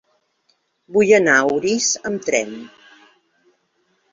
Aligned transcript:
Vull 0.95 1.11
anar 1.17 1.35
a 1.41 1.43
Orís 1.57 1.91
amb 2.11 2.27
tren. 2.31 2.57